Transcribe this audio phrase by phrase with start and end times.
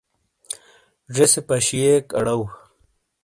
[1.15, 2.39] زیسے پیشیک آڑو۔